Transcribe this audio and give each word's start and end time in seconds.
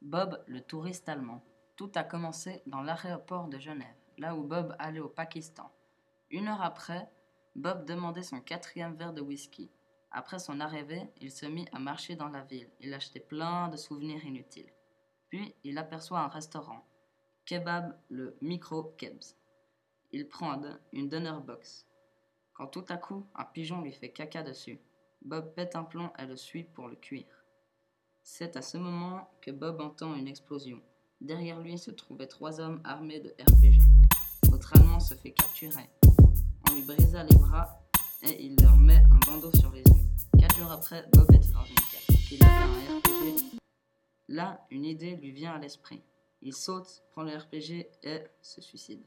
Bob, 0.00 0.44
le 0.46 0.60
touriste 0.60 1.08
allemand. 1.08 1.42
Tout 1.76 1.90
a 1.94 2.04
commencé 2.04 2.62
dans 2.66 2.82
l'aéroport 2.82 3.48
de 3.48 3.58
Genève, 3.58 3.96
là 4.18 4.36
où 4.36 4.44
Bob 4.44 4.76
allait 4.78 5.00
au 5.00 5.08
Pakistan. 5.08 5.72
Une 6.30 6.48
heure 6.48 6.62
après, 6.62 7.10
Bob 7.56 7.84
demandait 7.84 8.22
son 8.22 8.40
quatrième 8.40 8.94
verre 8.94 9.12
de 9.12 9.22
whisky. 9.22 9.70
Après 10.10 10.38
son 10.38 10.60
arrivée, 10.60 11.10
il 11.20 11.30
se 11.30 11.46
mit 11.46 11.66
à 11.72 11.78
marcher 11.78 12.14
dans 12.14 12.28
la 12.28 12.42
ville. 12.42 12.70
Il 12.80 12.94
achetait 12.94 13.20
plein 13.20 13.68
de 13.68 13.76
souvenirs 13.76 14.24
inutiles. 14.24 14.72
Puis, 15.30 15.54
il 15.64 15.78
aperçoit 15.78 16.20
un 16.20 16.28
restaurant. 16.28 16.86
Kebab, 17.46 17.98
le 18.08 18.36
micro 18.40 18.84
Kebs. 18.98 19.36
Il 20.12 20.28
prend 20.28 20.60
une 20.92 21.08
dinner 21.08 21.38
box. 21.44 21.88
Quand 22.54 22.66
tout 22.66 22.84
à 22.88 22.98
coup, 22.98 23.26
un 23.34 23.44
pigeon 23.44 23.80
lui 23.80 23.92
fait 23.92 24.12
caca 24.12 24.42
dessus. 24.42 24.78
Bob 25.24 25.54
pète 25.54 25.76
un 25.76 25.84
plomb 25.84 26.10
et 26.18 26.26
le 26.26 26.36
suit 26.36 26.64
pour 26.64 26.88
le 26.88 26.96
cuire. 26.96 27.44
C'est 28.22 28.56
à 28.56 28.62
ce 28.62 28.76
moment 28.76 29.30
que 29.40 29.50
Bob 29.50 29.80
entend 29.80 30.14
une 30.14 30.26
explosion. 30.26 30.80
Derrière 31.20 31.60
lui 31.60 31.78
se 31.78 31.92
trouvaient 31.92 32.26
trois 32.26 32.60
hommes 32.60 32.80
armés 32.84 33.20
de 33.20 33.30
RPG. 33.40 33.82
Votre 34.50 34.76
Allemand 34.76 34.98
se 35.00 35.14
fait 35.14 35.30
capturer. 35.30 35.88
On 36.68 36.74
lui 36.74 36.82
brisa 36.82 37.22
les 37.22 37.36
bras 37.36 37.80
et 38.22 38.44
il 38.44 38.56
leur 38.60 38.76
met 38.76 39.04
un 39.10 39.18
bandeau 39.26 39.52
sur 39.56 39.70
les 39.70 39.82
yeux. 39.82 40.06
Quatre 40.38 40.56
jours 40.56 40.72
après, 40.72 41.06
Bob 41.12 41.32
était 41.32 41.52
dans 41.52 41.64
une 41.64 41.74
cave. 41.76 42.16
Il 42.30 42.42
avait 42.44 42.88
un 42.88 42.98
RPG. 42.98 43.58
Là, 44.28 44.66
une 44.70 44.84
idée 44.84 45.16
lui 45.16 45.30
vient 45.30 45.52
à 45.52 45.58
l'esprit. 45.58 46.02
Il 46.40 46.52
saute, 46.52 47.04
prend 47.12 47.22
le 47.22 47.36
RPG 47.36 47.86
et 48.02 48.22
se 48.40 48.60
suicide. 48.60 49.04